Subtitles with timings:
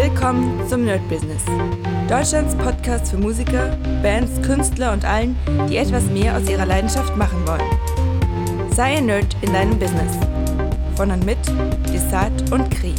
[0.00, 1.42] Willkommen zum Nerd Business.
[2.08, 5.36] Deutschlands Podcast für Musiker, Bands, Künstler und allen,
[5.68, 8.70] die etwas mehr aus ihrer Leidenschaft machen wollen.
[8.72, 10.16] Sei ein Nerd in deinem Business.
[10.94, 11.38] Von und mit
[11.92, 12.94] Desart und Kri.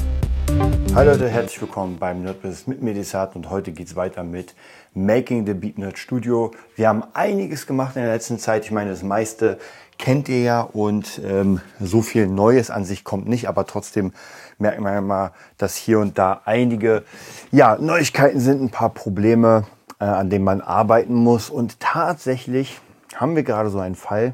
[0.93, 4.25] Hallo Leute, herzlich willkommen beim Nerd Business mit mir Desart und heute geht es weiter
[4.25, 4.53] mit
[4.93, 6.51] Making the Beat Nerd Studio.
[6.75, 8.65] Wir haben einiges gemacht in der letzten Zeit.
[8.65, 9.57] Ich meine, das meiste
[9.97, 14.11] kennt ihr ja und ähm, so viel Neues an sich kommt nicht, aber trotzdem
[14.59, 17.03] merkt man ja mal, dass hier und da einige
[17.51, 19.65] ja, Neuigkeiten sind, ein paar Probleme,
[19.99, 21.49] äh, an denen man arbeiten muss.
[21.49, 22.79] Und tatsächlich
[23.15, 24.33] haben wir gerade so einen Fall.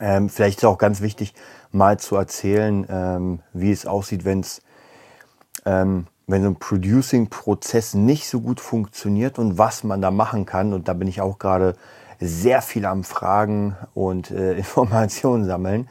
[0.00, 1.34] Ähm, vielleicht ist auch ganz wichtig,
[1.70, 4.62] mal zu erzählen, ähm, wie es aussieht, wenn es
[5.66, 10.72] ähm, wenn so ein Producing-Prozess nicht so gut funktioniert und was man da machen kann.
[10.72, 11.74] Und da bin ich auch gerade
[12.20, 15.88] sehr viel am Fragen und äh, Informationen sammeln,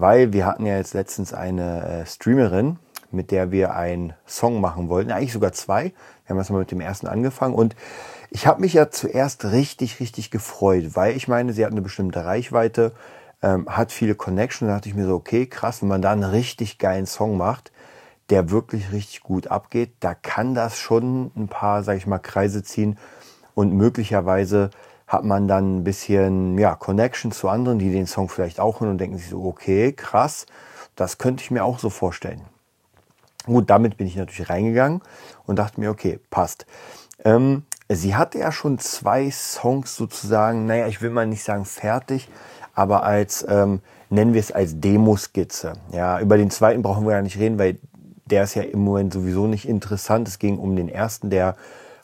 [0.00, 2.78] weil wir hatten ja jetzt letztens eine äh, Streamerin,
[3.10, 5.92] mit der wir einen Song machen wollten, eigentlich sogar zwei.
[6.24, 7.74] Wir haben erst mal mit dem ersten angefangen und
[8.30, 12.24] ich habe mich ja zuerst richtig, richtig gefreut, weil ich meine, sie hat eine bestimmte
[12.24, 12.92] Reichweite,
[13.42, 14.68] ähm, hat viele Connections.
[14.68, 17.72] Da dachte ich mir so, okay, krass, wenn man da einen richtig geilen Song macht,
[18.30, 22.62] der wirklich richtig gut abgeht, da kann das schon ein paar, sag ich mal, Kreise
[22.62, 22.96] ziehen
[23.54, 24.70] und möglicherweise
[25.10, 28.90] hat man dann ein bisschen ja, Connection zu anderen, die den Song vielleicht auch hören
[28.90, 30.46] und denken sich so, okay, krass,
[30.94, 32.42] das könnte ich mir auch so vorstellen.
[33.44, 35.02] Gut, damit bin ich natürlich reingegangen
[35.46, 36.64] und dachte mir, okay, passt.
[37.24, 42.28] Ähm, sie hatte ja schon zwei Songs sozusagen, naja, ich will mal nicht sagen fertig,
[42.72, 45.72] aber als, ähm, nennen wir es als Demoskizze.
[45.90, 47.80] Ja, über den zweiten brauchen wir ja nicht reden, weil
[48.26, 50.28] der ist ja im Moment sowieso nicht interessant.
[50.28, 51.56] Es ging um den ersten, der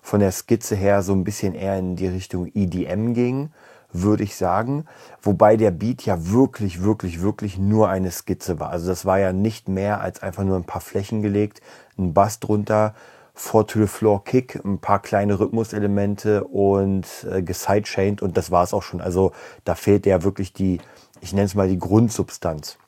[0.07, 3.51] von der Skizze her so ein bisschen eher in die Richtung EDM ging,
[3.93, 4.85] würde ich sagen.
[5.21, 8.71] Wobei der Beat ja wirklich, wirklich, wirklich nur eine Skizze war.
[8.71, 11.61] Also das war ja nicht mehr als einfach nur ein paar Flächen gelegt,
[11.99, 12.95] ein Bass drunter,
[13.35, 18.63] Four to the Floor Kick, ein paar kleine Rhythmuselemente und äh, gesidechained und das war
[18.63, 19.01] es auch schon.
[19.01, 19.33] Also
[19.65, 20.81] da fehlt ja wirklich die,
[21.21, 22.79] ich nenne es mal die Grundsubstanz.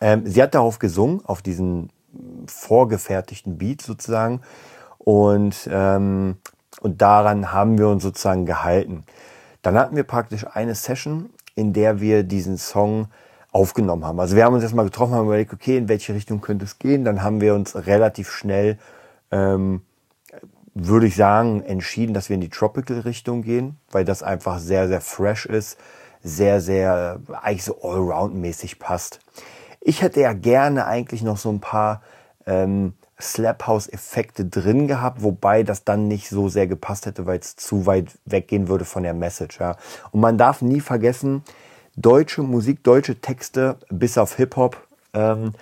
[0.00, 1.90] Ähm, sie hat darauf gesungen, auf diesen
[2.46, 4.40] vorgefertigten Beat sozusagen.
[5.04, 6.36] Und, ähm,
[6.80, 9.04] und daran haben wir uns sozusagen gehalten.
[9.62, 13.08] Dann hatten wir praktisch eine Session, in der wir diesen Song
[13.52, 14.18] aufgenommen haben.
[14.18, 17.04] Also wir haben uns erstmal getroffen, haben überlegt, okay, in welche Richtung könnte es gehen.
[17.04, 18.78] Dann haben wir uns relativ schnell,
[19.30, 19.82] ähm,
[20.74, 25.02] würde ich sagen, entschieden, dass wir in die Tropical-Richtung gehen, weil das einfach sehr, sehr
[25.02, 25.78] fresh ist,
[26.22, 29.20] sehr, sehr eigentlich so allround-mäßig passt.
[29.80, 32.02] Ich hätte ja gerne eigentlich noch so ein paar
[32.46, 37.38] ähm, Slap House Effekte drin gehabt, wobei das dann nicht so sehr gepasst hätte, weil
[37.38, 39.60] es zu weit weggehen würde von der Message.
[39.60, 39.76] Ja.
[40.10, 41.42] Und man darf nie vergessen,
[41.96, 45.52] deutsche Musik, deutsche Texte, bis auf Hip Hop, ähm,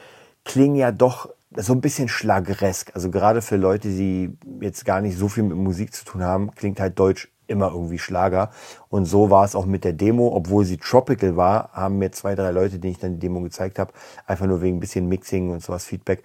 [0.44, 2.92] klingen ja doch so ein bisschen schlageresk.
[2.94, 6.54] Also gerade für Leute, die jetzt gar nicht so viel mit Musik zu tun haben,
[6.54, 8.50] klingt halt Deutsch immer irgendwie Schlager.
[8.88, 10.28] Und so war es auch mit der Demo.
[10.34, 13.78] Obwohl sie tropical war, haben mir zwei, drei Leute, denen ich dann die Demo gezeigt
[13.78, 13.92] habe,
[14.26, 16.22] einfach nur wegen ein bisschen Mixing und sowas Feedback,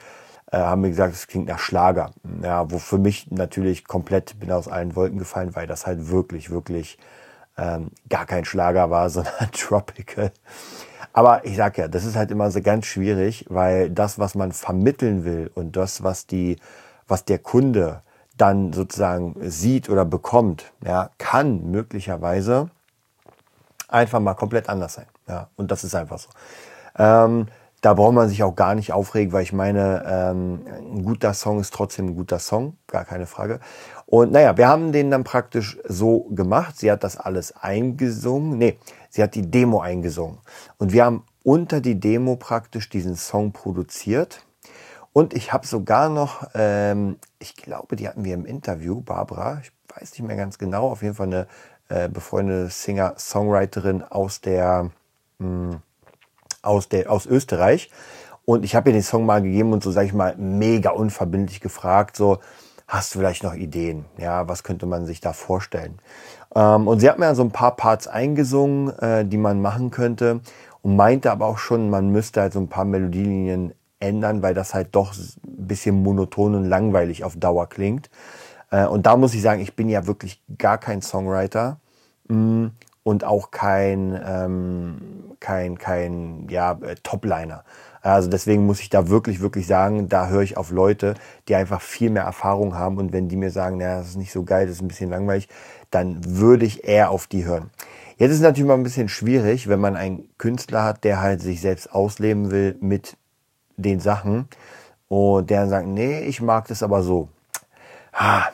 [0.51, 2.11] äh, haben mir gesagt, es klingt nach Schlager.
[2.41, 6.49] Ja, wo für mich natürlich komplett bin aus allen Wolken gefallen, weil das halt wirklich,
[6.49, 6.97] wirklich
[7.57, 10.31] ähm, gar kein Schlager war, sondern Tropical.
[11.13, 14.51] Aber ich sag ja, das ist halt immer so ganz schwierig, weil das, was man
[14.51, 16.57] vermitteln will und das, was die,
[17.07, 18.01] was der Kunde
[18.37, 22.69] dann sozusagen sieht oder bekommt, ja, kann möglicherweise
[23.87, 25.05] einfach mal komplett anders sein.
[25.27, 26.29] Ja, und das ist einfach so.
[26.97, 27.47] Ähm,
[27.85, 31.59] da braucht man sich auch gar nicht aufregen, weil ich meine, ähm, ein guter Song
[31.59, 33.59] ist trotzdem ein guter Song, gar keine Frage.
[34.07, 36.79] Und naja, wir haben den dann praktisch so gemacht.
[36.79, 38.57] Sie hat das alles eingesungen.
[38.57, 38.79] Nee,
[39.11, 40.39] sie hat die Demo eingesungen.
[40.79, 44.43] Und wir haben unter die Demo praktisch diesen Song produziert.
[45.13, 49.71] Und ich habe sogar noch, ähm, ich glaube, die hatten wir im Interview, Barbara, ich
[49.95, 51.47] weiß nicht mehr ganz genau, auf jeden Fall eine
[51.89, 54.89] äh, befreundete Singer-Songwriterin aus der,
[55.37, 55.81] mh, hm,
[56.65, 57.89] aus, der, aus Österreich.
[58.45, 61.61] Und ich habe ihr den Song mal gegeben und so, sage ich mal, mega unverbindlich
[61.61, 62.39] gefragt, so,
[62.87, 64.05] hast du vielleicht noch Ideen?
[64.17, 65.99] Ja, was könnte man sich da vorstellen?
[66.55, 70.41] Ähm, und sie hat mir so ein paar Parts eingesungen, äh, die man machen könnte
[70.81, 74.73] und meinte aber auch schon, man müsste halt so ein paar Melodielinien ändern, weil das
[74.73, 78.09] halt doch ein bisschen monoton und langweilig auf Dauer klingt.
[78.71, 81.79] Äh, und da muss ich sagen, ich bin ja wirklich gar kein Songwriter.
[82.27, 82.67] Mm,
[83.05, 84.97] und auch kein, ähm,
[85.39, 87.63] kein, kein ja, äh, Topliner.
[88.01, 91.13] Also deswegen muss ich da wirklich, wirklich sagen, da höre ich auf Leute,
[91.47, 94.31] die einfach viel mehr Erfahrung haben und wenn die mir sagen, naja, das ist nicht
[94.31, 95.47] so geil, das ist ein bisschen langweilig,
[95.91, 97.69] dann würde ich eher auf die hören.
[98.17, 101.61] Jetzt ist natürlich mal ein bisschen schwierig, wenn man einen Künstler hat, der halt sich
[101.61, 103.17] selbst ausleben will mit
[103.77, 104.47] den Sachen
[105.09, 107.29] und der dann sagt, nee, ich mag das aber so.
[108.13, 108.49] Ha,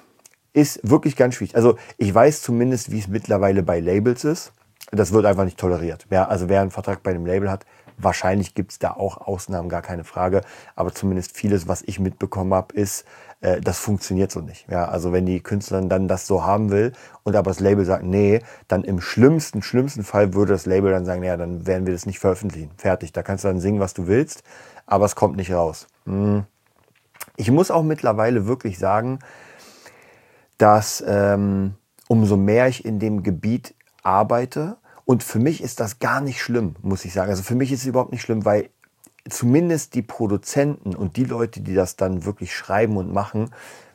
[0.53, 1.56] ist wirklich ganz schwierig.
[1.56, 4.53] Also ich weiß zumindest, wie es mittlerweile bei Labels ist.
[4.92, 6.06] Das wird einfach nicht toleriert.
[6.09, 7.65] Wer, also wer einen Vertrag bei einem Label hat,
[7.98, 10.42] wahrscheinlich gibt es da auch Ausnahmen, gar keine Frage.
[10.75, 13.06] Aber zumindest vieles, was ich mitbekommen habe, ist,
[13.39, 14.69] äh, das funktioniert so nicht.
[14.69, 16.92] Ja, also wenn die Künstlerin dann das so haben will
[17.24, 21.06] und aber das Label sagt, nee, dann im schlimmsten, schlimmsten Fall würde das Label dann
[21.06, 22.71] sagen, ja, dann werden wir das nicht veröffentlichen.
[22.77, 23.13] Fertig.
[23.13, 24.44] Da kannst du dann singen, was du willst,
[24.86, 25.88] aber es kommt nicht raus.
[26.06, 26.44] Hm.
[27.38, 29.19] Ich muss auch mittlerweile wirklich sagen,
[30.62, 31.75] dass ähm,
[32.08, 33.74] umso mehr ich in dem Gebiet
[34.04, 37.30] arbeite, und für mich ist das gar nicht schlimm, muss ich sagen.
[37.30, 38.69] Also für mich ist es überhaupt nicht schlimm, weil
[39.30, 43.50] zumindest die Produzenten und die Leute, die das dann wirklich schreiben und machen,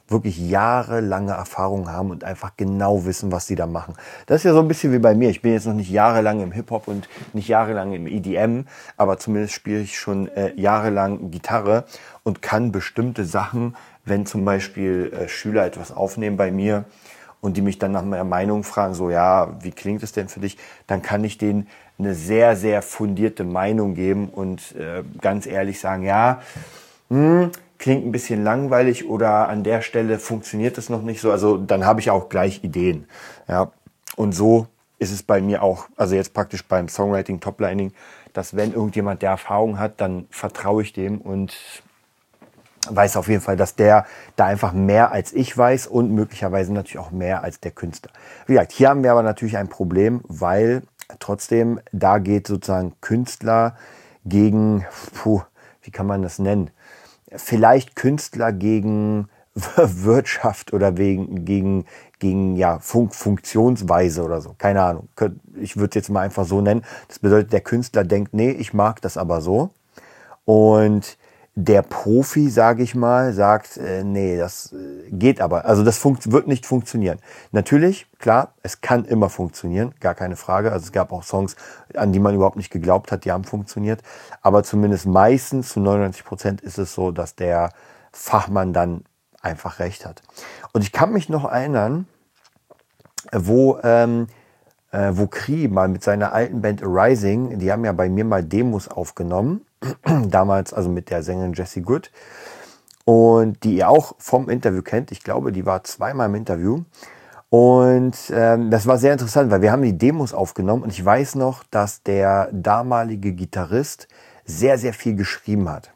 [0.08, 3.94] wirklich jahrelange Erfahrung haben und einfach genau wissen, was sie da machen.
[4.26, 5.30] Das ist ja so ein bisschen wie bei mir.
[5.30, 8.66] Ich bin jetzt noch nicht jahrelang im Hip-Hop und nicht jahrelang im EDM,
[8.96, 11.86] aber zumindest spiele ich schon äh, jahrelang Gitarre
[12.22, 13.74] und kann bestimmte Sachen,
[14.06, 16.84] wenn zum Beispiel äh, Schüler etwas aufnehmen bei mir
[17.40, 20.40] und die mich dann nach meiner Meinung fragen, so ja, wie klingt es denn für
[20.40, 20.56] dich,
[20.86, 21.68] dann kann ich denen
[21.98, 26.40] eine sehr, sehr fundierte Meinung geben und äh, ganz ehrlich sagen, ja,
[27.08, 31.30] hm, klingt ein bisschen langweilig oder an der Stelle funktioniert es noch nicht so.
[31.30, 33.06] Also dann habe ich auch gleich Ideen.
[33.48, 33.70] Ja.
[34.16, 34.66] Und so
[34.98, 37.92] ist es bei mir auch, also jetzt praktisch beim Songwriting, Toplining,
[38.32, 41.56] dass wenn irgendjemand der Erfahrung hat, dann vertraue ich dem und
[42.94, 44.06] weiß auf jeden Fall, dass der
[44.36, 48.12] da einfach mehr als ich weiß und möglicherweise natürlich auch mehr als der Künstler.
[48.46, 50.82] Wie gesagt, hier haben wir aber natürlich ein Problem, weil
[51.18, 53.76] trotzdem da geht sozusagen Künstler
[54.24, 54.84] gegen,
[55.14, 55.42] puh,
[55.82, 56.70] wie kann man das nennen?
[57.34, 59.28] vielleicht Künstler gegen
[59.76, 61.86] Wirtschaft oder wegen, gegen,
[62.18, 64.54] gegen ja, Funk Funktionsweise oder so.
[64.58, 65.08] Keine Ahnung.
[65.54, 66.84] Ich würde es jetzt mal einfach so nennen.
[67.08, 69.70] Das bedeutet, der Künstler denkt, nee, ich mag das aber so.
[70.44, 71.16] Und
[71.58, 75.64] der Profi, sage ich mal, sagt, äh, nee, das äh, geht aber.
[75.64, 77.18] Also das wird nicht funktionieren.
[77.50, 80.70] Natürlich, klar, es kann immer funktionieren, gar keine Frage.
[80.70, 81.56] Also es gab auch Songs,
[81.94, 84.02] an die man überhaupt nicht geglaubt hat, die haben funktioniert.
[84.42, 87.70] Aber zumindest meistens, zu 99 Prozent, ist es so, dass der
[88.12, 89.04] Fachmann dann
[89.40, 90.20] einfach recht hat.
[90.74, 92.06] Und ich kann mich noch erinnern,
[93.32, 94.26] wo, ähm,
[94.90, 98.44] äh, wo Kree mal mit seiner alten Band Arising, die haben ja bei mir mal
[98.44, 99.65] Demos aufgenommen
[100.28, 102.10] damals also mit der Sängerin Jessie Good
[103.04, 105.12] und die ihr auch vom Interview kennt.
[105.12, 106.82] Ich glaube, die war zweimal im Interview.
[107.48, 111.36] Und ähm, das war sehr interessant, weil wir haben die Demos aufgenommen und ich weiß
[111.36, 114.08] noch, dass der damalige Gitarrist
[114.44, 115.92] sehr, sehr viel geschrieben hat.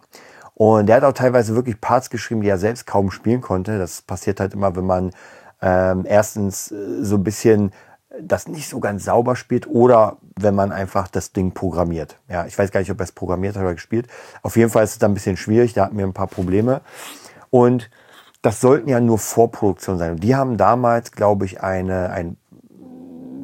[0.54, 3.78] Und der hat auch teilweise wirklich Parts geschrieben, die er selbst kaum spielen konnte.
[3.78, 5.10] Das passiert halt immer, wenn man
[5.60, 7.72] ähm, erstens äh, so ein bisschen
[8.20, 12.16] das nicht so ganz sauber spielt oder wenn man einfach das Ding programmiert.
[12.28, 14.08] Ja, ich weiß gar nicht, ob er es programmiert hat oder gespielt.
[14.42, 16.80] Auf jeden Fall ist es da ein bisschen schwierig, da hatten wir ein paar Probleme.
[17.50, 17.90] Und
[18.42, 20.12] das sollten ja nur Vorproduktion sein.
[20.12, 22.36] Und die haben damals, glaube ich, eine, ein,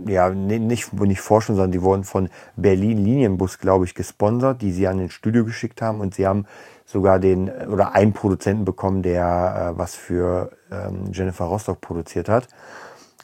[0.09, 4.89] ja, nicht, nicht forschen, sondern die wurden von Berlin Linienbus, glaube ich, gesponsert, die sie
[4.89, 6.47] an den Studio geschickt haben und sie haben
[6.87, 12.49] sogar den oder einen Produzenten bekommen, der äh, was für ähm, Jennifer Rostock produziert hat.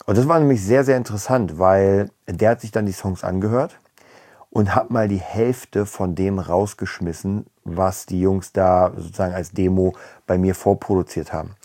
[0.05, 3.79] Und das war nämlich sehr, sehr interessant, weil der hat sich dann die Songs angehört
[4.49, 9.95] und hat mal die Hälfte von dem rausgeschmissen, was die Jungs da sozusagen als Demo
[10.27, 11.55] bei mir vorproduziert haben.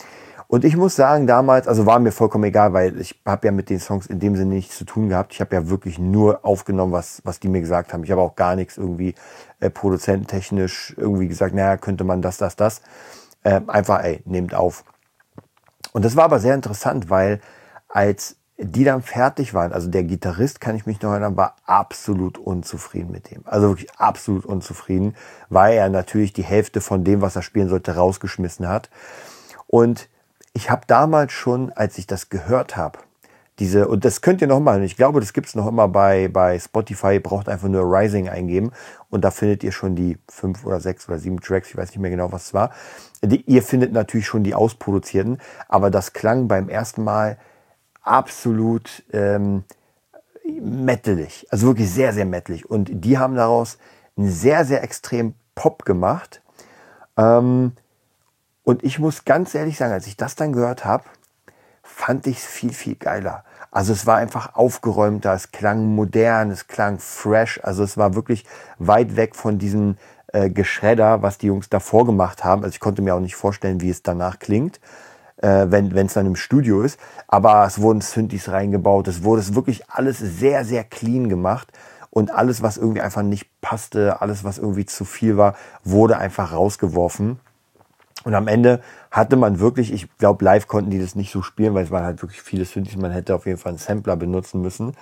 [0.47, 3.69] Und ich muss sagen, damals, also war mir vollkommen egal, weil ich habe ja mit
[3.69, 5.31] den Songs in dem Sinne nichts zu tun gehabt.
[5.33, 8.03] Ich habe ja wirklich nur aufgenommen, was, was die mir gesagt haben.
[8.03, 9.13] Ich habe auch gar nichts irgendwie
[9.59, 12.81] äh, produzententechnisch irgendwie gesagt, naja, könnte man das, das, das.
[13.43, 14.83] Äh, einfach, ey, nehmt auf.
[15.91, 17.41] Und das war aber sehr interessant, weil
[17.89, 22.37] als die dann fertig waren, also der Gitarrist, kann ich mich noch erinnern, war absolut
[22.37, 23.41] unzufrieden mit dem.
[23.45, 25.15] Also wirklich absolut unzufrieden,
[25.47, 28.89] weil er natürlich die Hälfte von dem, was er spielen sollte, rausgeschmissen hat.
[29.65, 30.09] Und
[30.53, 32.99] ich habe damals schon, als ich das gehört habe,
[33.59, 36.57] diese, und das könnt ihr noch mal, ich glaube, das gibt's noch immer bei, bei
[36.59, 38.71] Spotify, ihr braucht einfach nur Rising eingeben
[39.09, 41.99] und da findet ihr schon die fünf oder sechs oder sieben Tracks, ich weiß nicht
[41.99, 42.71] mehr genau, was es war.
[43.21, 47.37] Die, ihr findet natürlich schon die ausproduzierten, aber das klang beim ersten Mal
[48.09, 49.63] absolut ähm,
[50.43, 51.47] mettelig.
[51.51, 52.69] Also wirklich sehr, sehr mettelig.
[52.69, 53.77] Und die haben daraus
[54.17, 56.41] einen sehr, sehr extrem Pop gemacht.
[57.17, 57.73] Ähm,
[58.63, 61.03] und ich muss ganz ehrlich sagen, als ich das dann gehört habe,
[61.83, 63.43] fand ich es viel, viel geiler.
[63.71, 67.59] Also es war einfach aufgeräumter, es klang modern, es klang fresh.
[67.63, 68.45] Also es war wirklich
[68.79, 69.97] weit weg von diesem
[70.27, 72.63] äh, Geschredder, was die Jungs davor gemacht haben.
[72.63, 74.79] Also ich konnte mir auch nicht vorstellen, wie es danach klingt
[75.41, 76.99] äh, wenn es dann im Studio ist.
[77.27, 81.71] Aber es wurden Synthes reingebaut, es wurde wirklich alles sehr, sehr clean gemacht.
[82.11, 86.53] Und alles, was irgendwie einfach nicht passte, alles, was irgendwie zu viel war, wurde einfach
[86.53, 87.39] rausgeworfen.
[88.23, 88.81] Und am Ende
[89.11, 92.03] hatte man wirklich, ich glaube, live konnten die das nicht so spielen, weil es waren
[92.03, 92.97] halt wirklich viele Synthes.
[92.97, 94.95] Man hätte auf jeden Fall einen Sampler benutzen müssen.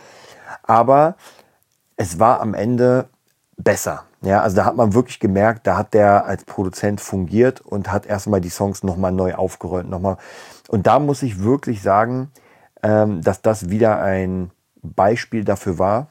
[0.63, 1.15] Aber
[1.95, 3.07] es war am Ende
[3.57, 4.03] besser.
[4.21, 8.05] Ja, also da hat man wirklich gemerkt, da hat der als Produzent fungiert und hat
[8.05, 9.87] erstmal die Songs nochmal neu aufgerollt.
[9.87, 10.17] Nochmal.
[10.69, 12.31] Und da muss ich wirklich sagen,
[12.83, 16.07] ähm, dass das wieder ein Beispiel dafür war,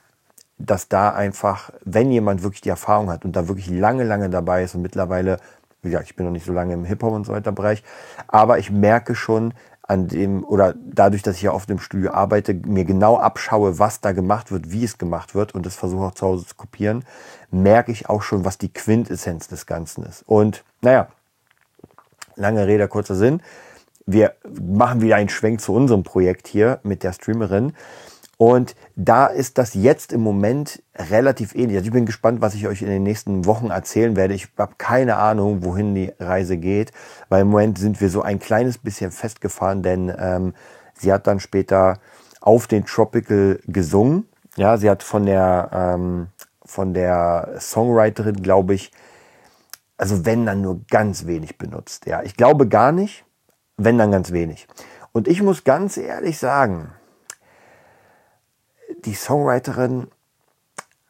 [0.59, 4.62] dass da einfach, wenn jemand wirklich die Erfahrung hat und da wirklich lange, lange dabei
[4.65, 5.38] ist und mittlerweile,
[5.83, 7.83] wie gesagt, ich bin noch nicht so lange im Hip-Hop und so weiter Bereich,
[8.29, 9.53] aber ich merke schon
[9.87, 14.00] an dem, oder dadurch, dass ich ja oft im Studio arbeite, mir genau abschaue, was
[14.00, 17.05] da gemacht wird, wie es gemacht wird und das versuche auch zu Hause zu kopieren,
[17.50, 20.25] merke ich auch schon, was die Quintessenz des Ganzen ist.
[20.26, 21.09] Und naja,
[22.35, 23.40] lange Rede, kurzer Sinn.
[24.07, 27.73] Wir machen wieder einen Schwenk zu unserem Projekt hier mit der Streamerin.
[28.38, 31.78] Und da ist das jetzt im Moment relativ ähnlich.
[31.78, 34.35] Also ich bin gespannt, was ich euch in den nächsten Wochen erzählen werde.
[34.35, 36.93] Ich habe keine Ahnung, wohin die Reise geht,
[37.31, 40.55] weil im Moment sind wir so ein kleines bisschen festgefahren, denn ähm,
[40.95, 41.99] sie hat dann später
[42.43, 44.28] auf den Tropical gesungen.
[44.57, 46.28] Ja, sie hat von der ähm,
[46.66, 48.90] von der Songwriterin, glaube ich,
[49.97, 52.07] also wenn dann nur ganz wenig benutzt.
[52.07, 53.25] Ja, ich glaube gar nicht,
[53.76, 54.66] wenn dann ganz wenig.
[55.12, 56.93] Und ich muss ganz ehrlich sagen,
[59.07, 60.09] die Songwriterin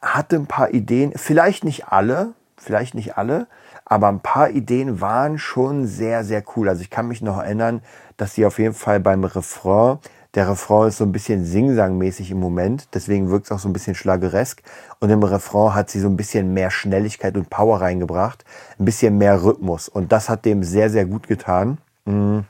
[0.01, 3.47] hatte ein paar Ideen, vielleicht nicht alle, vielleicht nicht alle,
[3.83, 6.69] aber ein paar Ideen waren schon sehr, sehr cool.
[6.69, 7.81] Also ich kann mich noch erinnern,
[8.15, 9.99] dass sie auf jeden Fall beim Refrain,
[10.35, 13.73] der Refrain ist so ein bisschen singsangmäßig im Moment, deswegen wirkt es auch so ein
[13.73, 14.61] bisschen schlageresk.
[14.99, 18.45] Und im Refrain hat sie so ein bisschen mehr Schnelligkeit und Power reingebracht,
[18.77, 19.89] ein bisschen mehr Rhythmus.
[19.89, 21.79] Und das hat dem sehr, sehr gut getan.
[22.05, 22.45] Mhm.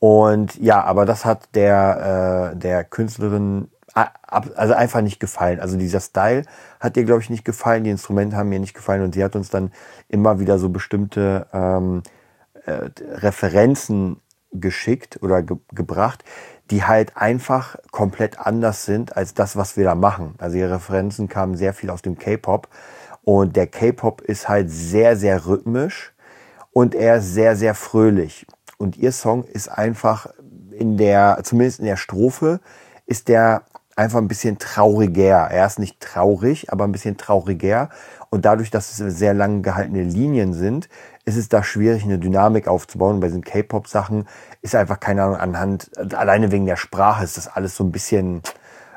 [0.00, 5.60] Und ja, aber das hat der, äh, der Künstlerin also einfach nicht gefallen.
[5.60, 6.42] Also dieser Style
[6.78, 9.36] hat ihr, glaube ich, nicht gefallen, die Instrumente haben mir nicht gefallen und sie hat
[9.36, 9.72] uns dann
[10.08, 12.02] immer wieder so bestimmte ähm,
[12.66, 14.20] äh, Referenzen
[14.52, 16.24] geschickt oder ge gebracht,
[16.70, 20.34] die halt einfach komplett anders sind als das, was wir da machen.
[20.38, 22.68] Also ihre Referenzen kamen sehr viel aus dem K-Pop
[23.22, 26.12] und der K-Pop ist halt sehr, sehr rhythmisch
[26.72, 28.46] und er ist sehr, sehr fröhlich.
[28.78, 30.26] Und ihr Song ist einfach
[30.72, 32.60] in der, zumindest in der Strophe,
[33.06, 33.64] ist der
[33.96, 35.48] einfach ein bisschen trauriger.
[35.50, 37.90] Er ist nicht traurig, aber ein bisschen trauriger.
[38.30, 40.88] Und dadurch, dass es sehr lang gehaltene Linien sind,
[41.24, 43.20] ist es da schwierig, eine Dynamik aufzubauen.
[43.20, 44.26] Bei diesen K-Pop-Sachen
[44.62, 48.42] ist einfach, keine Ahnung, anhand, alleine wegen der Sprache ist das alles so ein bisschen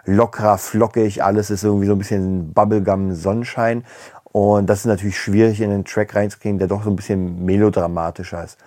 [0.05, 1.23] lockerer, flockig.
[1.23, 3.83] Alles ist irgendwie so ein bisschen Bubblegum-Sonnenschein.
[4.23, 8.43] Und das ist natürlich schwierig, in den Track reinzukriegen, der doch so ein bisschen melodramatischer
[8.43, 8.57] ist.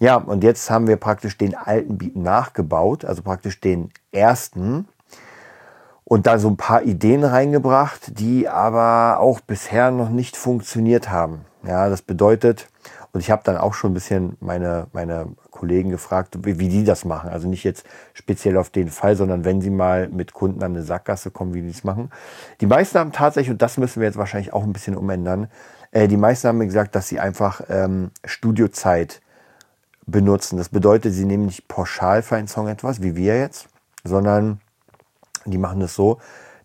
[0.00, 4.88] Ja, und jetzt haben wir praktisch den alten Beat nachgebaut, also praktisch den ersten
[6.04, 11.46] und da so ein paar Ideen reingebracht, die aber auch bisher noch nicht funktioniert haben.
[11.66, 12.68] Ja, das bedeutet,
[13.12, 16.84] und ich habe dann auch schon ein bisschen meine, meine Kollegen gefragt, wie, wie die
[16.84, 17.30] das machen.
[17.30, 20.82] Also nicht jetzt speziell auf den Fall, sondern wenn sie mal mit Kunden an eine
[20.82, 22.10] Sackgasse kommen, wie die es machen.
[22.60, 25.48] Die meisten haben tatsächlich, und das müssen wir jetzt wahrscheinlich auch ein bisschen umändern,
[25.92, 29.22] äh, die meisten haben gesagt, dass sie einfach ähm, Studiozeit
[30.06, 30.58] benutzen.
[30.58, 33.68] Das bedeutet, sie nehmen nicht pauschal für einen Song etwas, wie wir jetzt,
[34.02, 34.60] sondern
[35.52, 36.18] die machen es das so,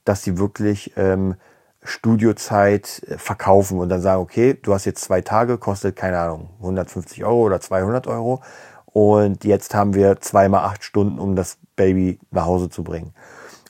[0.05, 1.35] dass sie wirklich ähm,
[1.83, 6.49] Studiozeit äh, verkaufen und dann sagen, okay, du hast jetzt zwei Tage, kostet keine Ahnung,
[6.59, 8.41] 150 Euro oder 200 Euro
[8.85, 13.13] und jetzt haben wir zweimal acht Stunden, um das Baby nach Hause zu bringen.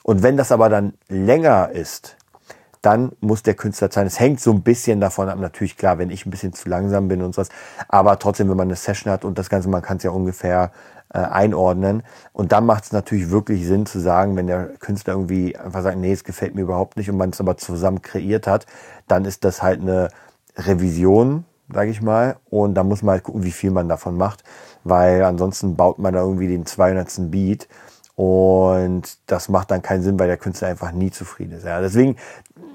[0.02, 2.16] Und wenn das aber dann länger ist,
[2.82, 4.06] dann muss der Künstler zahlen.
[4.06, 7.08] Es hängt so ein bisschen davon ab, natürlich klar, wenn ich ein bisschen zu langsam
[7.08, 7.50] bin und sowas,
[7.88, 10.72] aber trotzdem, wenn man eine Session hat und das Ganze, man kann es ja ungefähr
[10.74, 12.02] äh, einordnen.
[12.32, 15.98] Und dann macht es natürlich wirklich Sinn zu sagen, wenn der Künstler irgendwie einfach sagt,
[15.98, 18.66] nee, es gefällt mir überhaupt nicht und man es aber zusammen kreiert hat,
[19.08, 20.10] dann ist das halt eine
[20.56, 22.36] Revision, sage ich mal.
[22.48, 24.44] Und da muss man halt gucken, wie viel man davon macht,
[24.84, 27.30] weil ansonsten baut man da irgendwie den 200.
[27.30, 27.68] Beat
[28.20, 31.64] und das macht dann keinen Sinn, weil der Künstler einfach nie zufrieden ist.
[31.64, 32.16] Ja, deswegen,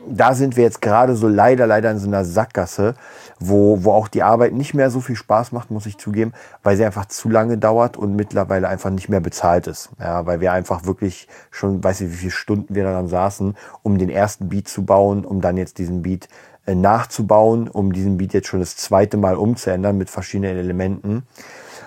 [0.10, 2.96] da sind wir jetzt gerade so leider, leider in so einer Sackgasse,
[3.40, 6.34] wo, wo auch die Arbeit nicht mehr so viel Spaß macht, muss ich zugeben,
[6.64, 9.90] weil sie einfach zu lange dauert und mittlerweile einfach nicht mehr bezahlt ist.
[10.00, 14.00] Ja, weil wir einfach wirklich schon, weiß ich, wie viele Stunden wir daran saßen, um
[14.00, 16.28] den ersten Beat zu bauen, um dann jetzt diesen Beat
[16.66, 21.28] äh, nachzubauen, um diesen Beat jetzt schon das zweite Mal umzuändern mit verschiedenen Elementen.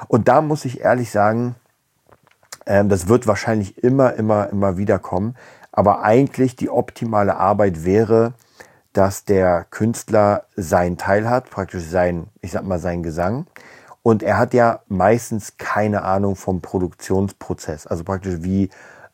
[0.06, 1.56] Und da muss ich ehrlich sagen,
[2.68, 5.34] ähm, das wird wahrscheinlich immer, immer, immer wieder kommen.
[5.72, 8.34] Aber eigentlich die optimale Arbeit wäre,
[8.92, 13.46] dass der Künstler seinen Teil hat, praktisch sein, ich sag mal, sein Gesang.
[14.02, 18.70] Und er hat ja meistens keine Ahnung vom Produktionsprozess, also praktisch wie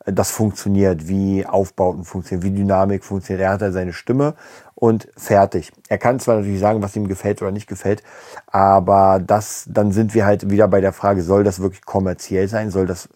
[0.06, 3.42] das funktioniert, wie Aufbauten funktionieren, wie Dynamik funktioniert.
[3.42, 4.34] Er hat ja seine Stimme
[4.74, 5.72] und fertig.
[5.88, 8.02] Er kann zwar natürlich sagen, was ihm gefällt oder nicht gefällt,
[8.46, 12.70] aber das, dann sind wir halt wieder bei der Frage, soll das wirklich kommerziell sein?
[12.70, 13.08] Soll das,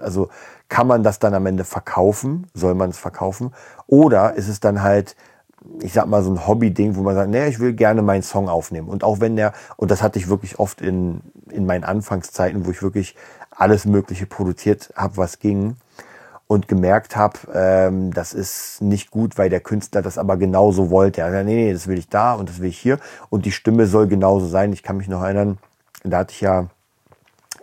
[0.00, 0.28] also
[0.68, 2.46] kann man das dann am Ende verkaufen?
[2.54, 3.52] Soll man es verkaufen?
[3.86, 5.16] Oder ist es dann halt,
[5.80, 8.48] ich sag mal, so ein Hobby-Ding, wo man sagt, nee, ich will gerne meinen Song
[8.48, 8.88] aufnehmen.
[8.88, 12.70] Und auch wenn der, und das hatte ich wirklich oft in, in meinen Anfangszeiten, wo
[12.70, 13.16] ich wirklich
[13.50, 15.76] alles Mögliche produziert habe, was ging
[16.46, 21.20] und gemerkt habe, ähm, das ist nicht gut, weil der Künstler das aber genauso wollte.
[21.20, 23.52] Er sagt, nee, nee, das will ich da und das will ich hier und die
[23.52, 24.72] Stimme soll genauso sein.
[24.72, 25.58] Ich kann mich noch erinnern,
[26.04, 26.68] da hatte ich ja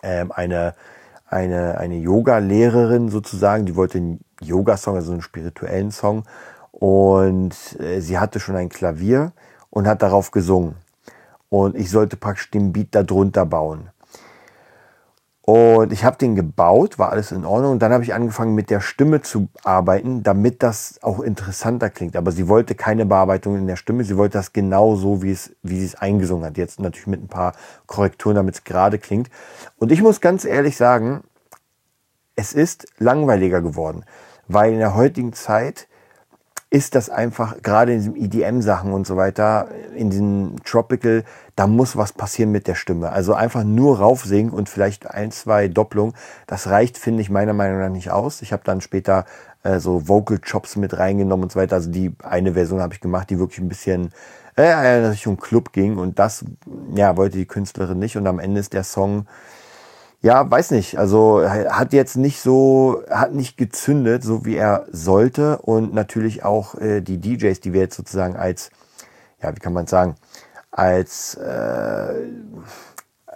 [0.03, 0.75] ähm, eine,
[1.27, 6.23] eine, eine Yoga-Lehrerin sozusagen, die wollte einen Yoga-Song, also einen spirituellen Song
[6.71, 9.31] und äh, sie hatte schon ein Klavier
[9.69, 10.75] und hat darauf gesungen.
[11.49, 13.89] Und ich sollte praktisch den Beat darunter bauen.
[15.47, 17.73] Und ich habe den gebaut, war alles in Ordnung.
[17.73, 22.15] Und dann habe ich angefangen mit der Stimme zu arbeiten, damit das auch interessanter klingt.
[22.15, 25.55] Aber sie wollte keine Bearbeitung in der Stimme, sie wollte das genau so, wie, es,
[25.61, 26.57] wie sie es eingesungen hat.
[26.57, 27.53] Jetzt natürlich mit ein paar
[27.85, 29.29] Korrekturen, damit es gerade klingt.
[29.77, 31.21] Und ich muss ganz ehrlich sagen,
[32.35, 34.03] es ist langweiliger geworden,
[34.47, 35.87] weil in der heutigen Zeit
[36.69, 41.23] ist das einfach, gerade in diesen EDM-Sachen und so weiter, in diesen Tropical,
[41.55, 43.11] da muss was passieren mit der Stimme.
[43.11, 46.13] Also einfach nur raufsingen und vielleicht ein, zwei Doppelungen,
[46.47, 48.41] das reicht, finde ich, meiner Meinung nach nicht aus.
[48.41, 49.25] Ich habe dann später
[49.63, 51.75] äh, so Vocal Chops mit reingenommen und so weiter.
[51.75, 54.11] Also die eine Version habe ich gemacht, die wirklich ein bisschen
[54.57, 56.45] äh, in Richtung Club ging und das
[56.93, 59.27] ja, wollte die Künstlerin nicht und am Ende ist der Song
[60.25, 60.97] ja, weiß nicht.
[60.97, 65.59] Also hat jetzt nicht so, hat nicht gezündet, so wie er sollte.
[65.59, 68.71] Und natürlich auch äh, die DJs, die wir jetzt sozusagen als,
[69.39, 70.15] ja, wie kann man sagen,
[70.71, 72.15] als äh,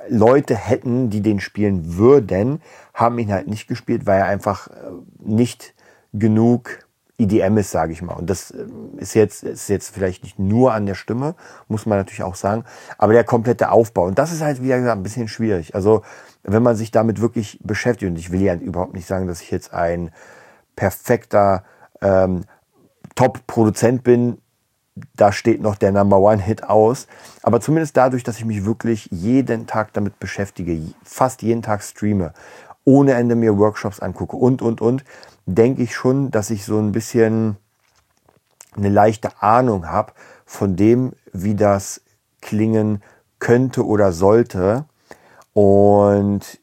[0.07, 2.59] Leute hätten, die den spielen würden,
[2.95, 4.71] haben ihn halt nicht gespielt, weil er einfach äh,
[5.19, 5.75] nicht
[6.11, 6.88] genug
[7.19, 8.13] EDM ist, sage ich mal.
[8.13, 8.65] Und das äh,
[8.97, 11.35] ist jetzt, ist jetzt vielleicht nicht nur an der Stimme,
[11.67, 12.63] muss man natürlich auch sagen,
[12.97, 14.05] aber der komplette Aufbau.
[14.05, 15.75] Und das ist halt, wie gesagt, ein bisschen schwierig.
[15.75, 16.01] Also
[16.43, 19.51] wenn man sich damit wirklich beschäftigt, und ich will ja überhaupt nicht sagen, dass ich
[19.51, 20.11] jetzt ein
[20.75, 21.63] perfekter
[22.01, 22.45] ähm,
[23.15, 24.37] Top-Produzent bin,
[25.15, 27.07] da steht noch der Number One-Hit aus.
[27.43, 32.33] Aber zumindest dadurch, dass ich mich wirklich jeden Tag damit beschäftige, fast jeden Tag streame,
[32.85, 35.03] ohne Ende mir Workshops angucke und, und, und,
[35.55, 37.57] denke ich schon, dass ich so ein bisschen
[38.75, 40.13] eine leichte Ahnung habe
[40.45, 42.01] von dem, wie das
[42.41, 43.01] klingen
[43.39, 44.85] könnte oder sollte.
[45.53, 46.59] Und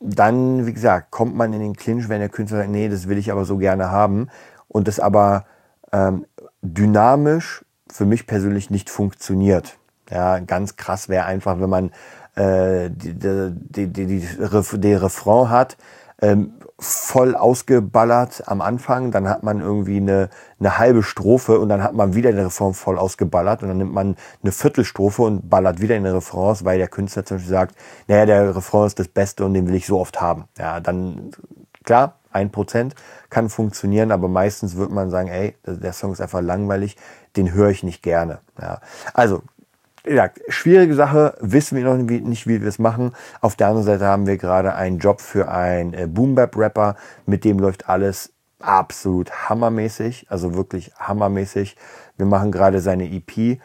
[0.00, 3.18] dann, wie gesagt, kommt man in den Clinch, wenn der Künstler sagt, nee, das will
[3.18, 4.28] ich aber so gerne haben
[4.68, 5.44] und das aber
[5.92, 6.24] ähm,
[6.62, 9.78] dynamisch für mich persönlich nicht funktioniert.
[10.10, 11.90] Ja, ganz krass wäre einfach, wenn man
[12.34, 15.76] äh, die, die, die, die, Refrain hat,
[16.22, 21.82] ähm, voll ausgeballert am Anfang, dann hat man irgendwie eine, eine halbe Strophe und dann
[21.82, 25.80] hat man wieder den Refrain voll ausgeballert und dann nimmt man eine Viertelstrophe und ballert
[25.80, 27.76] wieder in den Refrain, weil der Künstler zum Beispiel sagt,
[28.08, 30.44] naja, der Refrain ist das Beste und den will ich so oft haben.
[30.58, 31.32] Ja, dann,
[31.84, 32.94] klar, ein Prozent
[33.28, 36.96] kann funktionieren, aber meistens wird man sagen, ey, der Song ist einfach langweilig,
[37.36, 38.38] den höre ich nicht gerne.
[38.60, 38.80] Ja,
[39.12, 39.42] also
[40.06, 43.12] ja, schwierige Sache, wissen wir noch nicht, wie wir es machen.
[43.40, 47.58] Auf der anderen Seite haben wir gerade einen Job für einen äh, Boom-Bap-Rapper, mit dem
[47.58, 51.76] läuft alles absolut hammermäßig, also wirklich hammermäßig.
[52.16, 53.60] Wir machen gerade seine EP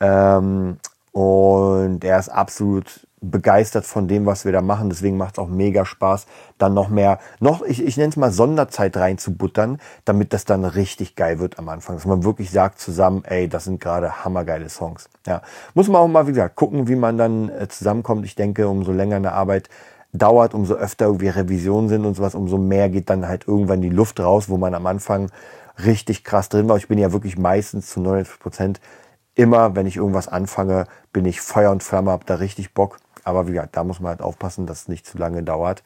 [0.00, 0.78] ähm,
[1.12, 4.88] und er ist absolut begeistert von dem, was wir da machen.
[4.88, 6.26] Deswegen macht es auch mega Spaß,
[6.58, 11.16] dann noch mehr, noch, ich, ich nenne es mal Sonderzeit reinzubuttern, damit das dann richtig
[11.16, 11.96] geil wird am Anfang.
[11.96, 15.08] Dass man wirklich sagt zusammen, ey, das sind gerade hammergeile Songs.
[15.26, 15.42] Ja.
[15.74, 18.24] Muss man auch mal, wie gesagt, gucken, wie man dann äh, zusammenkommt.
[18.24, 19.68] Ich denke, umso länger eine Arbeit
[20.12, 23.90] dauert, umso öfter irgendwie Revisionen sind und sowas, umso mehr geht dann halt irgendwann die
[23.90, 25.30] Luft raus, wo man am Anfang
[25.84, 26.76] richtig krass drin war.
[26.76, 28.80] Ich bin ja wirklich meistens zu 99 Prozent
[29.34, 32.98] immer, wenn ich irgendwas anfange, bin ich Feuer und Flamme, hab da richtig Bock.
[33.26, 35.82] Aber wie gesagt, da muss man halt aufpassen, dass es nicht zu lange dauert.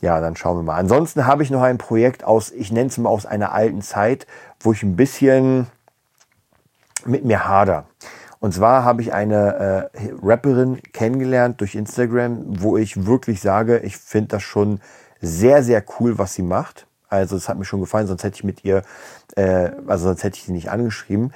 [0.00, 0.76] Ja, dann schauen wir mal.
[0.76, 4.26] Ansonsten habe ich noch ein Projekt aus, ich nenne es mal aus einer alten Zeit,
[4.60, 5.66] wo ich ein bisschen
[7.04, 7.84] mit mir hader.
[8.38, 13.98] Und zwar habe ich eine äh, Rapperin kennengelernt durch Instagram, wo ich wirklich sage, ich
[13.98, 14.80] finde das schon
[15.20, 16.86] sehr, sehr cool, was sie macht.
[17.08, 18.82] Also es hat mir schon gefallen, sonst hätte ich mit ihr,
[19.36, 21.32] äh, also sonst hätte ich sie nicht angeschrieben.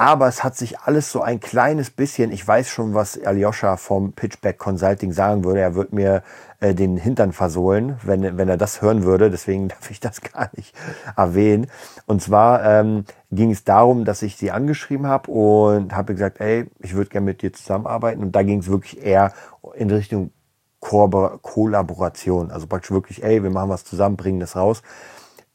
[0.00, 4.14] Aber es hat sich alles so ein kleines bisschen, ich weiß schon, was Aljoscha vom
[4.14, 5.60] Pitchback Consulting sagen würde.
[5.60, 6.22] Er würde mir
[6.60, 9.30] äh, den Hintern versohlen, wenn, wenn er das hören würde.
[9.30, 10.74] Deswegen darf ich das gar nicht
[11.18, 11.66] erwähnen.
[12.06, 16.70] Und zwar ähm, ging es darum, dass ich sie angeschrieben habe und habe gesagt, ey,
[16.78, 18.22] ich würde gerne mit dir zusammenarbeiten.
[18.22, 19.34] Und da ging es wirklich eher
[19.74, 20.32] in Richtung
[20.78, 21.10] Ko
[21.42, 22.50] Kollaboration.
[22.50, 24.80] Also praktisch wirklich, ey, wir machen was zusammen, bringen das raus.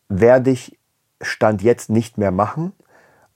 [0.07, 0.77] Werde ich
[1.19, 2.73] Stand jetzt nicht mehr machen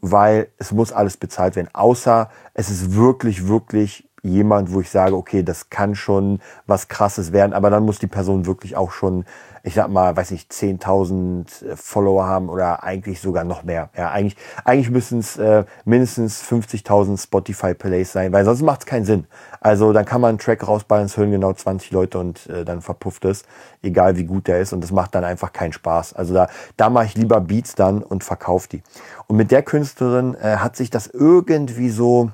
[0.01, 1.69] weil es muss alles bezahlt werden.
[1.73, 7.31] Außer es ist wirklich, wirklich jemand, wo ich sage, okay, das kann schon was Krasses
[7.31, 9.25] werden, aber dann muss die Person wirklich auch schon,
[9.63, 13.89] ich sag mal, weiß nicht, 10.000 Follower haben oder eigentlich sogar noch mehr.
[13.97, 18.85] Ja, eigentlich, eigentlich müssen es äh, mindestens 50.000 Spotify Plays sein, weil sonst macht es
[18.85, 19.27] keinen Sinn.
[19.61, 22.81] Also dann kann man einen Track rausballen, es hören genau 20 Leute und äh, dann
[22.81, 23.43] verpufft es,
[23.81, 26.13] egal wie gut der ist und das macht dann einfach keinen Spaß.
[26.13, 28.83] Also da, da mache ich lieber Beats dann und verkaufe die.
[29.27, 32.31] Und mit der Künstlerin äh, hat sich das irgendwie so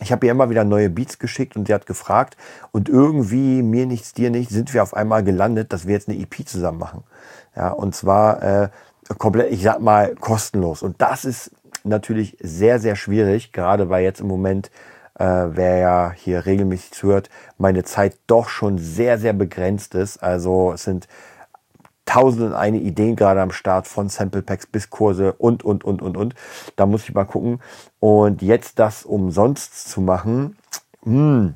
[0.00, 2.36] ich habe ihr immer wieder neue Beats geschickt und sie hat gefragt
[2.72, 6.18] und irgendwie mir nichts, dir nichts, sind wir auf einmal gelandet, dass wir jetzt eine
[6.18, 7.04] EP zusammen machen.
[7.56, 8.68] Ja, und zwar äh,
[9.18, 10.82] komplett, ich sag mal, kostenlos.
[10.82, 11.52] Und das ist
[11.84, 14.70] natürlich sehr, sehr schwierig, gerade weil jetzt im Moment,
[15.18, 20.22] äh, wer ja hier regelmäßig zuhört, meine Zeit doch schon sehr, sehr begrenzt ist.
[20.22, 21.08] Also es sind
[22.10, 26.02] tausend und eine Ideen gerade am Start von Sample Packs bis Kurse und, und, und,
[26.02, 26.34] und, und.
[26.76, 27.60] Da muss ich mal gucken.
[28.00, 30.56] Und jetzt das umsonst zu machen,
[31.04, 31.54] hm,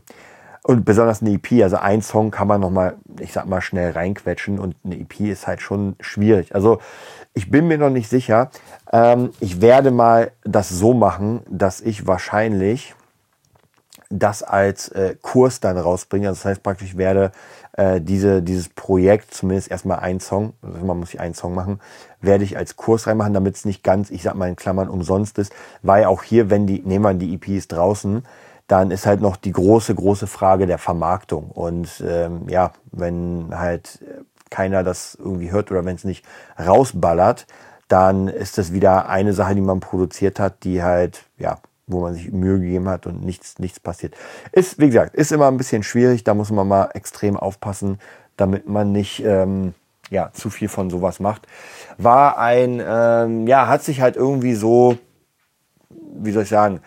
[0.63, 4.59] und besonders eine EP, also ein Song kann man nochmal, ich sag mal, schnell reinquetschen
[4.59, 6.55] und eine EP ist halt schon schwierig.
[6.55, 6.79] Also
[7.35, 8.51] ich bin mir noch nicht sicher.
[8.91, 12.95] Ähm, ich werde mal das so machen, dass ich wahrscheinlich
[14.19, 16.29] das als äh, Kurs dann rausbringe.
[16.29, 17.33] Also das heißt praktisch, ich werde
[17.73, 21.81] äh, diese, dieses Projekt, zumindest erstmal ein Song, also man muss sich einen Song machen,
[22.21, 25.39] werde ich als Kurs reinmachen, damit es nicht ganz, ich sag mal in Klammern, umsonst
[25.39, 28.25] ist, weil auch hier, wenn die, nehmen wir die EPs draußen,
[28.67, 31.51] dann ist halt noch die große, große Frage der Vermarktung.
[31.51, 34.03] Und ähm, ja, wenn halt
[34.51, 36.25] keiner das irgendwie hört oder wenn es nicht
[36.59, 37.47] rausballert,
[37.89, 42.15] dann ist das wieder eine Sache, die man produziert hat, die halt, ja, wo man
[42.15, 44.15] sich Mühe gegeben hat und nichts, nichts passiert.
[44.53, 47.99] Ist, wie gesagt, ist immer ein bisschen schwierig, da muss man mal extrem aufpassen,
[48.37, 49.75] damit man nicht ähm,
[50.11, 51.47] ja, zu viel von sowas macht.
[51.99, 54.99] War ein, ähm, ja, hat sich halt irgendwie so,
[55.91, 56.81] wie soll ich sagen,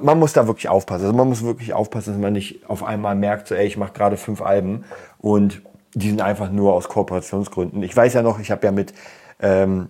[0.00, 1.04] man muss da wirklich aufpassen.
[1.04, 3.92] Also man muss wirklich aufpassen, dass man nicht auf einmal merkt, so, ey, ich mache
[3.92, 4.84] gerade fünf Alben
[5.18, 5.62] und
[5.94, 7.82] die sind einfach nur aus Kooperationsgründen.
[7.82, 8.92] Ich weiß ja noch, ich habe ja mit
[9.40, 9.88] ähm,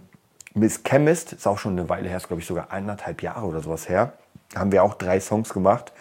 [0.55, 3.61] Miss Chemist, ist auch schon eine Weile her, ist glaube ich sogar eineinhalb Jahre oder
[3.61, 4.13] sowas her,
[4.55, 5.93] haben wir auch drei Songs gemacht.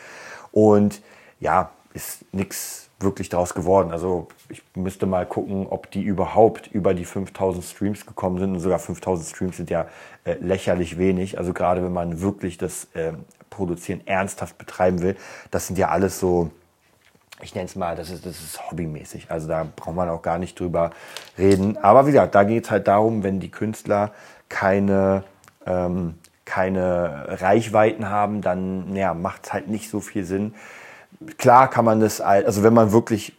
[0.52, 1.02] Und
[1.40, 3.92] ja, ist nichts wirklich daraus geworden.
[3.92, 8.54] Also ich müsste mal gucken, ob die überhaupt über die 5000 Streams gekommen sind.
[8.54, 9.88] Und sogar 5000 Streams sind ja
[10.24, 11.38] äh, lächerlich wenig.
[11.38, 13.14] Also gerade wenn man wirklich das äh,
[13.50, 15.16] Produzieren ernsthaft betreiben will,
[15.52, 16.50] das sind ja alles so,
[17.42, 19.30] ich nenne es mal, das ist, das ist hobbymäßig.
[19.30, 20.92] Also da braucht man auch gar nicht drüber
[21.38, 21.78] reden.
[21.78, 24.12] Aber wie gesagt, da geht es halt darum, wenn die Künstler
[24.50, 25.24] keine
[25.68, 26.16] ähm,
[26.48, 30.56] keine Reichweiten haben, dann ja, macht es halt nicht so viel Sinn.
[31.38, 33.38] Klar kann man das, also wenn man wirklich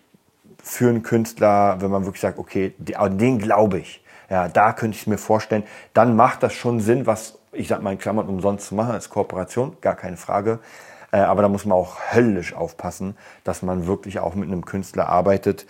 [0.62, 5.02] für einen Künstler, wenn man wirklich sagt, okay, den glaube ich, ja, da könnte ich
[5.02, 8.68] es mir vorstellen, dann macht das schon Sinn, was ich sag mal in Klammern umsonst
[8.68, 10.58] zu machen als Kooperation, gar keine Frage.
[11.10, 15.08] Äh, aber da muss man auch höllisch aufpassen, dass man wirklich auch mit einem Künstler
[15.08, 15.66] arbeitet,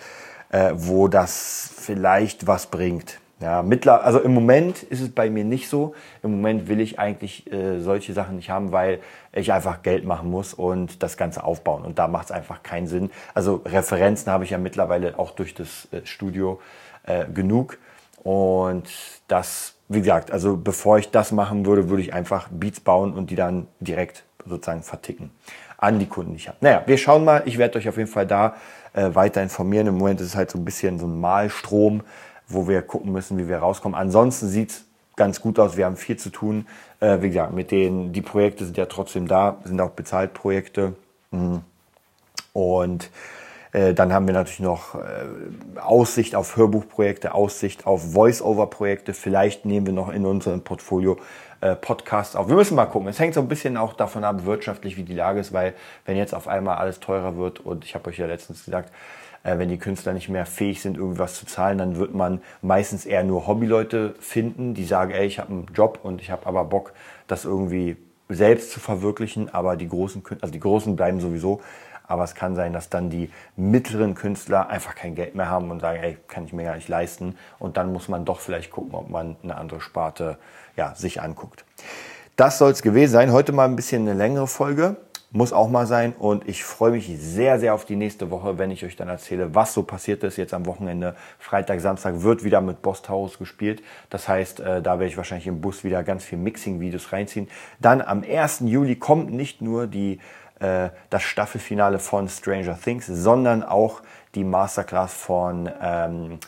[0.51, 3.20] äh, wo das vielleicht was bringt.
[3.40, 5.94] Ja, mittler, also im Moment ist es bei mir nicht so.
[6.24, 8.98] Im Moment will ich eigentlich äh, solche Sachen nicht haben, weil
[9.33, 11.85] ich einfach Geld machen muss und das Ganze aufbauen.
[11.85, 13.11] Und da macht es einfach keinen Sinn.
[13.35, 16.61] Also Referenzen habe ich ja mittlerweile auch durch das äh, Studio
[17.05, 17.79] äh, genug.
[18.24, 18.88] Und
[19.29, 23.31] das, wie gesagt, also bevor ich das machen würde, würde ich einfach Beats bauen und
[23.31, 25.31] die dann direkt sozusagen verticken
[25.77, 26.59] an die Kunden, die ich habe.
[26.61, 27.42] Naja, wir schauen mal.
[27.44, 28.57] Ich werde euch auf jeden Fall da
[28.94, 29.87] äh, weiter informieren.
[29.87, 32.03] Im Moment ist es halt so ein bisschen so ein Malstrom
[32.48, 33.98] wo wir gucken müssen, wie wir rauskommen.
[33.98, 34.84] Ansonsten sieht's
[35.16, 35.76] ganz gut aus.
[35.76, 36.66] Wir haben viel zu tun.
[37.00, 40.94] Äh, wie gesagt, mit denen, die Projekte sind ja trotzdem da, sind auch bezahlt Projekte.
[41.30, 41.61] Mhm.
[42.52, 43.11] Und
[43.72, 49.12] äh, dann haben wir natürlich noch äh, Aussicht auf Hörbuchprojekte, Aussicht auf Voice-Over-Projekte.
[49.12, 51.18] Vielleicht nehmen wir noch in unserem Portfolio
[51.61, 52.48] äh, Podcasts auf.
[52.48, 53.08] Wir müssen mal gucken.
[53.08, 55.74] Es hängt so ein bisschen auch davon ab, wirtschaftlich, wie die Lage ist, weil
[56.06, 58.92] wenn jetzt auf einmal alles teurer wird und ich habe euch ja letztens gesagt,
[59.42, 63.24] wenn die Künstler nicht mehr fähig sind, irgendwas zu zahlen, dann wird man meistens eher
[63.24, 66.92] nur Hobbyleute finden, die sagen, ey, ich habe einen Job und ich habe aber Bock,
[67.27, 67.96] das irgendwie
[68.29, 69.53] selbst zu verwirklichen.
[69.53, 71.61] Aber die großen, also die großen bleiben sowieso.
[72.07, 75.81] Aber es kann sein, dass dann die mittleren Künstler einfach kein Geld mehr haben und
[75.81, 77.37] sagen, ey, kann ich mir gar nicht leisten.
[77.59, 80.38] Und dann muss man doch vielleicht gucken, ob man eine andere Sparte
[80.74, 81.64] ja, sich anguckt.
[82.37, 83.33] Das soll es gewesen sein.
[83.33, 84.96] Heute mal ein bisschen eine längere Folge
[85.30, 86.14] muss auch mal sein.
[86.18, 89.54] Und ich freue mich sehr, sehr auf die nächste Woche, wenn ich euch dann erzähle,
[89.54, 90.36] was so passiert ist.
[90.36, 93.82] Jetzt am Wochenende, Freitag, Samstag wird wieder mit Boss Taurus gespielt.
[94.10, 97.48] Das heißt, äh, da werde ich wahrscheinlich im Bus wieder ganz viel Mixing-Videos reinziehen.
[97.80, 98.60] Dann am 1.
[98.64, 100.20] Juli kommt nicht nur die,
[100.60, 104.00] äh, das Staffelfinale von Stranger Things, sondern auch
[104.34, 106.38] die Masterclass von ähm,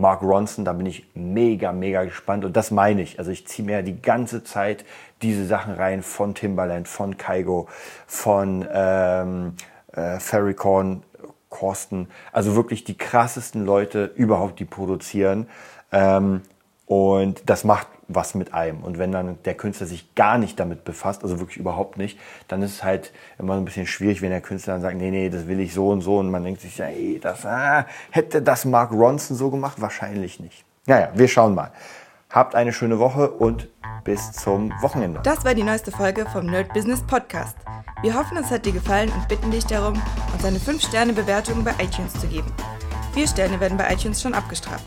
[0.00, 3.18] Mark Ronson, da bin ich mega, mega gespannt und das meine ich.
[3.18, 4.84] Also ich ziehe mir die ganze Zeit
[5.22, 7.68] diese Sachen rein von Timbaland, von Kaigo,
[8.06, 9.54] von ähm,
[9.92, 11.02] äh, Ferrycorn,
[11.50, 15.48] Korsten, also wirklich die krassesten Leute überhaupt, die produzieren.
[15.92, 16.42] Ähm,
[16.86, 18.82] und das macht was mit einem.
[18.82, 22.18] Und wenn dann der Künstler sich gar nicht damit befasst, also wirklich überhaupt nicht,
[22.48, 25.10] dann ist es halt immer so ein bisschen schwierig, wenn der Künstler dann sagt, nee,
[25.10, 26.18] nee, das will ich so und so.
[26.18, 29.80] Und man denkt sich, ey, das, ah, hätte das Mark Ronson so gemacht?
[29.80, 30.64] Wahrscheinlich nicht.
[30.86, 31.70] Naja, wir schauen mal.
[32.30, 33.68] Habt eine schöne Woche und
[34.04, 35.20] bis zum Wochenende.
[35.22, 37.56] Das war die neueste Folge vom Nerd Business Podcast.
[38.02, 40.00] Wir hoffen, es hat dir gefallen und bitten dich darum,
[40.32, 42.50] uns eine 5-Sterne-Bewertung bei iTunes zu geben.
[43.12, 44.86] Vier Sterne werden bei iTunes schon abgestraft.